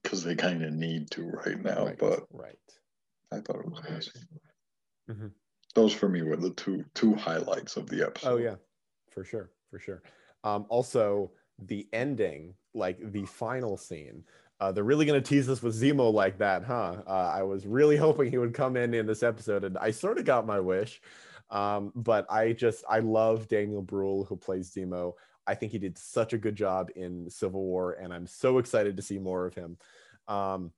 because 0.03 0.25
they 0.25 0.35
kind 0.35 0.65
of 0.65 0.73
need 0.73 1.11
to 1.13 1.23
right 1.25 1.63
now. 1.63 1.87
Right, 1.87 1.99
but 1.99 2.25
right, 2.33 2.59
I 3.33 3.37
thought 3.37 3.61
it 3.61 3.71
was 3.71 3.81
nice. 3.89 4.11
Mm-hmm. 5.11 5.29
Those 5.75 5.93
for 5.93 6.09
me 6.09 6.23
were 6.23 6.37
the 6.37 6.51
two 6.51 6.85
two 6.95 7.15
highlights 7.15 7.77
of 7.77 7.89
the 7.89 8.05
episode. 8.05 8.33
Oh 8.33 8.37
yeah, 8.37 8.57
for 9.11 9.25
sure, 9.25 9.51
for 9.71 9.79
sure. 9.79 10.03
Um, 10.45 10.67
also, 10.69 11.33
the 11.59 11.87
ending, 11.93 12.55
like 12.75 12.99
the 13.13 13.25
final 13.27 13.77
scene. 13.77 14.25
Uh, 14.61 14.73
they're 14.73 14.83
really 14.83 15.07
going 15.07 15.21
to 15.21 15.29
tease 15.29 15.49
us 15.49 15.63
with 15.63 15.81
Zemo 15.81 16.13
like 16.13 16.39
that, 16.39 16.65
huh? 16.65 16.97
Uh, 17.07 17.33
I 17.33 17.45
was 17.45 17.65
really 17.65 17.97
hoping 17.97 18.29
he 18.29 18.39
would 18.39 18.55
come 18.55 18.77
in 18.77 18.93
in 18.93 19.07
this 19.07 19.23
episode, 19.23 19.63
and 19.63 19.79
I 19.79 19.93
sort 19.93 20.19
of 20.19 20.25
got 20.25 20.47
my 20.47 20.59
wish. 20.59 21.01
Um, 21.51 21.93
but 21.95 22.27
I 22.31 22.53
just 22.53 22.85
I 22.89 22.99
love 22.99 23.49
Daniel 23.49 23.83
Bruhl 23.83 24.25
who 24.25 24.37
plays 24.37 24.71
Zemo. 24.71 25.13
I 25.47 25.55
think 25.55 25.73
he 25.73 25.79
did 25.79 25.97
such 25.97 26.33
a 26.35 26.39
good 26.39 26.57
job 26.57 26.91
in 26.97 27.31
Civil 27.31 27.63
War, 27.63 27.93
and 27.93 28.13
I'm 28.13 28.27
so 28.27 28.59
excited 28.59 28.97
to 28.97 29.03
see 29.03 29.19
more 29.19 29.47
of 29.47 29.55
him. 29.55 29.79
Um, 30.27 30.73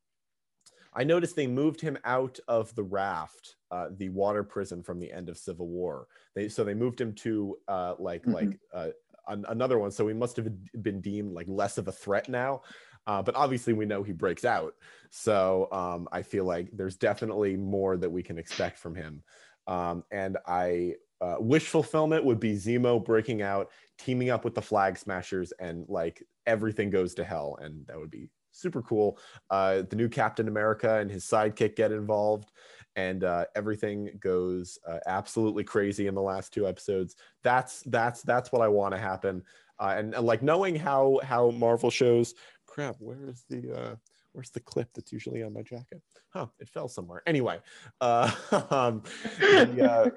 I 0.93 1.05
noticed 1.05 1.37
they 1.37 1.47
moved 1.47 1.81
him 1.81 1.97
out 2.05 2.39
of 2.49 2.75
the 2.75 2.83
raft, 2.83 3.57
uh, 3.71 3.89
the 3.97 4.09
water 4.09 4.43
prison 4.43 4.83
from 4.83 4.99
the 4.99 5.13
end 5.13 5.29
of 5.29 5.39
Civil 5.39 5.69
War. 5.69 6.07
They 6.35 6.49
so 6.49 6.65
they 6.65 6.75
moved 6.75 7.01
him 7.01 7.13
to 7.15 7.57
uh, 7.69 7.95
like 7.99 8.23
mm-hmm. 8.23 8.33
like 8.33 8.59
uh, 8.75 8.89
an, 9.29 9.45
another 9.49 9.79
one. 9.79 9.91
So 9.91 10.09
he 10.09 10.15
must 10.15 10.37
have 10.37 10.49
been 10.83 11.01
deemed 11.01 11.33
like 11.33 11.47
less 11.49 11.79
of 11.79 11.89
a 11.89 11.93
threat 11.93 12.29
now. 12.29 12.63
Uh, 13.07 13.23
but 13.23 13.35
obviously, 13.35 13.73
we 13.73 13.87
know 13.87 14.03
he 14.03 14.13
breaks 14.13 14.45
out. 14.45 14.75
So 15.11 15.69
um, 15.73 16.09
I 16.13 16.23
feel 16.23 16.45
like 16.45 16.69
there's 16.73 16.97
definitely 16.97 17.57
more 17.57 17.97
that 17.97 18.11
we 18.11 18.23
can 18.23 18.39
expect 18.39 18.79
from 18.79 18.95
him. 18.95 19.23
Um, 19.67 20.05
and 20.11 20.37
I 20.47 20.95
uh, 21.21 21.37
wish 21.39 21.67
fulfillment 21.67 22.25
would 22.25 22.41
be 22.41 22.55
Zemo 22.55 23.05
breaking 23.05 23.43
out, 23.43 23.71
teaming 23.99 24.31
up 24.31 24.45
with 24.45 24.55
the 24.55 24.63
Flag 24.63 24.99
Smashers, 24.99 25.53
and 25.59 25.87
like 25.89 26.23
everything 26.47 26.91
goes 26.91 27.15
to 27.15 27.25
hell, 27.25 27.59
and 27.61 27.87
that 27.87 27.99
would 27.99 28.11
be 28.11 28.29
super 28.53 28.83
cool. 28.83 29.19
Uh, 29.51 29.83
the 29.89 29.97
new 29.97 30.09
Captain 30.09 30.49
America 30.49 30.99
and 30.99 31.11
his 31.11 31.25
sidekick 31.25 31.77
get 31.77 31.93
involved, 31.93 32.53
and 32.97 33.25
uh, 33.25 33.45
everything 33.55 34.11
goes 34.21 34.79
uh, 34.89 34.99
absolutely 35.07 35.65
crazy 35.65 36.07
in 36.07 36.15
the 36.15 36.23
last 36.23 36.53
two 36.53 36.67
episodes. 36.67 37.17
That's 37.43 37.83
that's 37.87 38.23
that's 38.23 38.53
what 38.53 38.63
I 38.63 38.69
want 38.69 38.95
to 38.95 39.01
happen. 39.01 39.43
Uh, 39.79 39.95
and, 39.97 40.15
and, 40.15 40.27
like 40.27 40.43
knowing 40.43 40.77
how 40.77 41.21
how 41.23 41.51
Marvel 41.51 41.91
shows. 41.91 42.35
Crap, 42.67 42.97
where 42.99 43.25
is 43.27 43.45
the 43.49 43.73
uh, 43.73 43.95
where's 44.33 44.51
the 44.51 44.61
clip 44.61 44.89
that's 44.95 45.13
usually 45.13 45.43
on 45.43 45.53
my 45.53 45.63
jacket? 45.63 46.03
Huh, 46.29 46.47
it 46.59 46.69
fell 46.69 46.89
somewhere. 46.89 47.23
Anyway, 47.27 47.59
uh, 48.01 48.31
um, 48.71 49.03
the, 49.39 50.13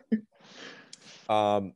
uh, 1.29 1.33
um, 1.57 1.73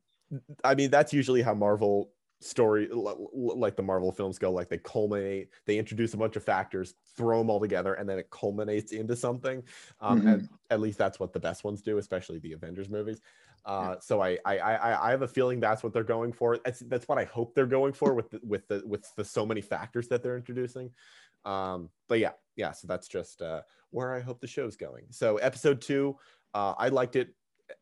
I 0.63 0.75
mean 0.75 0.89
that's 0.89 1.13
usually 1.13 1.41
how 1.41 1.53
Marvel 1.53 2.11
story 2.39 2.87
like 2.91 3.75
the 3.75 3.81
marvel 3.81 4.11
films 4.11 4.37
go 4.37 4.51
like 4.51 4.69
they 4.69 4.77
culminate 4.77 5.49
they 5.65 5.79
introduce 5.79 6.13
a 6.13 6.17
bunch 6.17 6.35
of 6.35 6.43
factors 6.43 6.93
throw 7.15 7.39
them 7.39 7.49
all 7.49 7.59
together 7.59 7.95
and 7.95 8.07
then 8.07 8.19
it 8.19 8.29
culminates 8.29 8.91
into 8.91 9.15
something 9.15 9.63
um, 10.01 10.19
mm-hmm. 10.19 10.27
and 10.27 10.49
at 10.69 10.79
least 10.79 10.99
that's 10.99 11.19
what 11.19 11.33
the 11.33 11.39
best 11.39 11.63
ones 11.63 11.81
do 11.81 11.97
especially 11.97 12.39
the 12.39 12.53
avengers 12.53 12.89
movies. 12.89 13.21
Uh, 13.65 13.95
so 13.99 14.21
I, 14.21 14.37
I 14.45 14.59
i 14.59 15.07
i 15.07 15.11
have 15.11 15.23
a 15.23 15.27
feeling 15.27 15.59
that's 15.59 15.83
what 15.83 15.91
they're 15.91 16.03
going 16.03 16.31
for. 16.31 16.57
That's 16.63 16.79
that's 16.81 17.07
what 17.07 17.17
i 17.17 17.25
hope 17.25 17.53
they're 17.53 17.65
going 17.65 17.91
for 17.91 18.13
with 18.13 18.29
the, 18.29 18.39
with 18.41 18.65
the 18.67 18.81
with 18.85 19.13
the 19.17 19.25
so 19.25 19.45
many 19.45 19.59
factors 19.59 20.07
that 20.07 20.23
they're 20.23 20.37
introducing. 20.37 20.91
Um 21.43 21.89
but 22.07 22.19
yeah 22.19 22.31
yeah 22.55 22.71
so 22.71 22.87
that's 22.87 23.09
just 23.09 23.41
uh 23.41 23.61
where 23.89 24.15
i 24.15 24.21
hope 24.21 24.39
the 24.39 24.47
show's 24.47 24.77
going. 24.77 25.07
So 25.09 25.37
episode 25.37 25.81
two 25.81 26.17
uh 26.53 26.75
i 26.77 26.87
liked 26.87 27.17
it. 27.17 27.35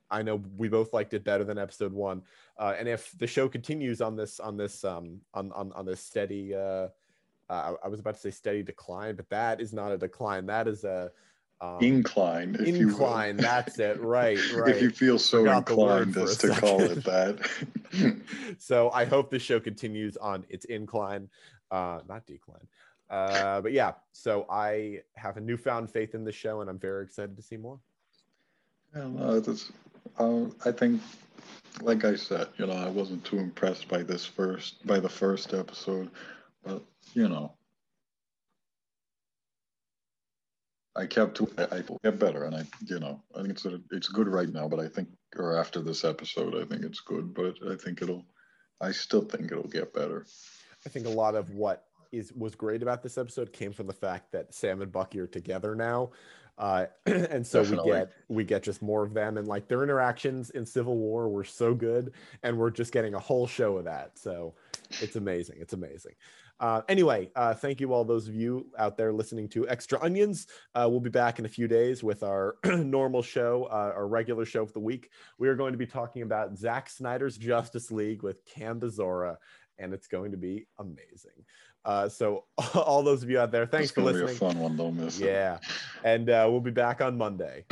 I 0.09 0.23
know 0.23 0.41
we 0.57 0.69
both 0.69 0.91
liked 0.91 1.13
it 1.13 1.23
better 1.23 1.43
than 1.43 1.59
episode 1.59 1.93
one. 1.93 2.23
Uh, 2.57 2.73
and 2.77 2.87
if 2.87 3.11
the 3.17 3.27
show 3.27 3.49
continues 3.49 4.01
on 4.01 4.15
this 4.15 4.39
on 4.39 4.55
this 4.55 4.83
um, 4.83 5.19
on, 5.33 5.51
on 5.51 5.71
on 5.73 5.85
this 5.85 5.99
steady, 5.99 6.55
uh, 6.55 6.87
uh, 7.49 7.73
I 7.83 7.87
was 7.87 7.99
about 7.99 8.15
to 8.15 8.19
say 8.19 8.31
steady 8.31 8.63
decline, 8.63 9.15
but 9.15 9.29
that 9.29 9.59
is 9.61 9.73
not 9.73 9.91
a 9.91 9.97
decline. 9.97 10.45
That 10.45 10.67
is 10.67 10.83
a 10.83 11.11
um, 11.61 11.77
incline. 11.81 12.55
incline. 12.55 13.37
that's 13.37 13.79
it. 13.79 13.99
Right. 14.01 14.39
Right. 14.55 14.75
if 14.75 14.81
you 14.81 14.89
feel 14.89 15.19
so 15.19 15.39
Forgot 15.39 15.69
inclined 15.69 16.17
as 16.17 16.37
to 16.37 16.49
call 16.49 16.81
it 16.81 17.03
that. 17.03 18.17
so 18.57 18.89
I 18.91 19.05
hope 19.05 19.29
the 19.29 19.39
show 19.39 19.59
continues 19.59 20.17
on 20.17 20.45
its 20.49 20.65
incline, 20.65 21.29
uh, 21.71 21.99
not 22.07 22.25
decline. 22.25 22.67
Uh, 23.09 23.61
but 23.61 23.71
yeah, 23.71 23.93
so 24.11 24.45
I 24.49 25.01
have 25.15 25.37
a 25.37 25.41
newfound 25.41 25.91
faith 25.91 26.15
in 26.15 26.23
the 26.23 26.31
show, 26.31 26.61
and 26.61 26.69
I'm 26.69 26.79
very 26.79 27.03
excited 27.03 27.35
to 27.35 27.41
see 27.41 27.57
more. 27.57 27.79
Yeah, 28.95 29.07
no, 29.07 29.39
that's, 29.39 29.71
uh, 30.17 30.45
I 30.65 30.71
think, 30.71 31.01
like 31.81 32.05
I 32.05 32.15
said, 32.15 32.47
you 32.57 32.65
know, 32.65 32.73
I 32.73 32.89
wasn't 32.89 33.23
too 33.25 33.39
impressed 33.39 33.87
by 33.87 34.03
this 34.03 34.25
first, 34.25 34.85
by 34.85 34.99
the 34.99 35.09
first 35.09 35.53
episode, 35.53 36.09
but 36.63 36.83
you 37.13 37.27
know, 37.27 37.53
I 40.95 41.05
kept 41.05 41.35
to, 41.37 41.49
I, 41.57 41.77
I 41.77 41.83
get 42.03 42.19
better, 42.19 42.45
and 42.45 42.55
I, 42.55 42.63
you 42.85 42.99
know, 42.99 43.21
I 43.35 43.41
think 43.41 43.51
it's 43.51 43.65
a, 43.65 43.81
it's 43.91 44.07
good 44.07 44.27
right 44.27 44.49
now, 44.49 44.67
but 44.67 44.79
I 44.79 44.87
think, 44.87 45.09
or 45.35 45.57
after 45.57 45.81
this 45.81 46.05
episode, 46.05 46.55
I 46.55 46.65
think 46.65 46.85
it's 46.85 47.01
good, 47.01 47.33
but 47.33 47.55
I 47.69 47.75
think 47.75 48.01
it'll, 48.01 48.25
I 48.79 48.91
still 48.91 49.21
think 49.21 49.51
it'll 49.51 49.67
get 49.67 49.93
better. 49.93 50.25
I 50.85 50.89
think 50.89 51.05
a 51.05 51.09
lot 51.09 51.35
of 51.35 51.49
what 51.51 51.85
is 52.11 52.31
was 52.33 52.55
great 52.55 52.81
about 52.81 53.03
this 53.03 53.17
episode 53.17 53.51
came 53.51 53.73
from 53.73 53.87
the 53.87 53.93
fact 53.93 54.31
that 54.31 54.53
Sam 54.53 54.81
and 54.81 54.91
Bucky 54.91 55.19
are 55.19 55.27
together 55.27 55.75
now, 55.75 56.11
uh, 56.57 56.85
and 57.05 57.45
so 57.45 57.63
Definitely. 57.63 57.91
we 57.91 57.97
get 57.97 58.11
we 58.29 58.43
get 58.43 58.63
just 58.63 58.81
more 58.81 59.03
of 59.03 59.13
them 59.13 59.37
and 59.37 59.47
like 59.47 59.67
their 59.67 59.83
interactions 59.83 60.49
in 60.51 60.65
civil 60.65 60.97
war 60.97 61.27
were 61.29 61.43
so 61.43 61.73
good 61.73 62.13
and 62.43 62.57
we're 62.57 62.71
just 62.71 62.91
getting 62.91 63.13
a 63.13 63.19
whole 63.19 63.47
show 63.47 63.77
of 63.77 63.85
that 63.85 64.17
so 64.17 64.53
it's 65.01 65.15
amazing 65.15 65.57
it's 65.59 65.73
amazing 65.73 66.13
uh, 66.59 66.81
anyway, 66.87 67.29
uh, 67.35 67.53
thank 67.53 67.81
you 67.81 67.91
all 67.93 68.05
those 68.05 68.27
of 68.27 68.35
you 68.35 68.67
out 68.77 68.95
there 68.95 69.11
listening 69.11 69.49
to 69.49 69.67
Extra 69.67 70.01
Onions. 70.01 70.47
Uh, 70.73 70.87
we'll 70.89 71.01
be 71.01 71.09
back 71.09 71.37
in 71.37 71.45
a 71.45 71.49
few 71.49 71.67
days 71.67 72.01
with 72.01 72.23
our 72.23 72.55
normal 72.65 73.21
show, 73.21 73.65
uh, 73.65 73.91
our 73.93 74.07
regular 74.07 74.45
show 74.45 74.63
of 74.63 74.71
the 74.71 74.79
week. 74.79 75.09
We 75.37 75.49
are 75.49 75.55
going 75.55 75.73
to 75.73 75.77
be 75.77 75.85
talking 75.85 76.21
about 76.21 76.57
Zack 76.57 76.89
Snyder's 76.89 77.37
Justice 77.37 77.91
League 77.91 78.23
with 78.23 78.45
Cam 78.45 78.79
Baszora, 78.79 79.35
and 79.77 79.93
it's 79.93 80.07
going 80.07 80.31
to 80.31 80.37
be 80.37 80.65
amazing. 80.79 81.43
Uh, 81.85 82.09
so 82.09 82.43
all 82.75 83.03
those 83.03 83.23
of 83.23 83.29
you 83.29 83.39
out 83.39 83.51
there, 83.51 83.65
thanks 83.65 83.91
for 83.91 84.01
listening. 84.01 84.27
Be 84.27 84.33
a 84.33 84.35
fun 84.35 84.59
one, 84.59 84.75
don't 84.75 84.97
miss 84.97 85.19
yeah. 85.19 85.27
it. 85.27 85.31
Yeah, 85.31 85.57
and 86.03 86.29
uh, 86.29 86.47
we'll 86.49 86.61
be 86.61 86.71
back 86.71 87.01
on 87.01 87.17
Monday. 87.17 87.65